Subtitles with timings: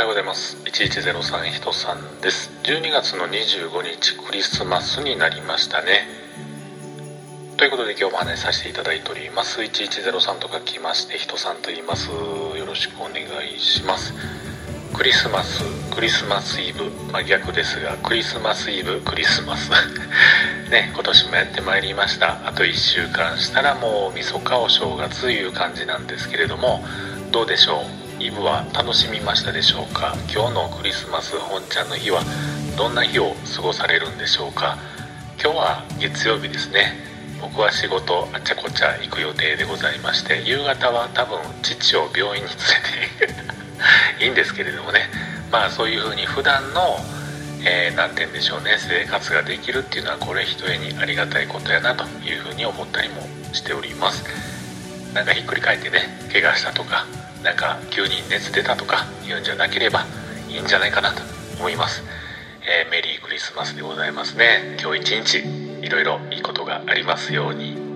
[0.00, 0.56] はようございます。
[0.64, 2.50] 1103人さんです。
[2.62, 6.08] 12月の25日クリスマスになりましたね。
[7.58, 9.60] ということで今日も話させていただいております。
[9.60, 12.08] 1103と書きまして人さんと言います。
[12.08, 14.14] よろしくお願いします。
[14.94, 15.62] クリスマス
[15.94, 19.70] クリスマスイブ、まあ、逆ですがクリスマスイブクリスマス。
[20.72, 22.38] ね今年もやってまいりました。
[22.46, 26.82] あと1週間したらもうみそかお正月いう感じなんですけれども
[27.32, 27.99] どうでしょう？
[28.20, 30.14] イブは楽しみましたでしょうか？
[30.32, 32.20] 今日のクリスマス本ちゃんの日は
[32.76, 34.76] どんな日を過ごされるんでしょうか？
[35.42, 36.92] 今日は月曜日ですね。
[37.40, 42.58] 僕は仕事あちゃこちゃ行く予定でございまして夕方は多分父を病院に連
[43.18, 43.26] れ
[44.18, 45.08] て いいんですけれどもね。
[45.50, 47.00] まあそういう風に普段の
[47.62, 53.20] えー、て言うんでしょうね生活ができるっていうのはこれひとえにありがたいことやなというふうに思ったりも
[53.52, 54.24] しております。
[55.14, 57.06] なんかひっくり返ってね怪我したとか
[57.42, 60.06] なんか急に熱出たとか言うんじゃなければ
[60.48, 61.22] いいんじゃないかなと
[61.58, 62.02] 思います、
[62.62, 64.76] えー、メリークリスマスでございますね。
[64.80, 67.89] 今日一日いろいろいいことがありますように。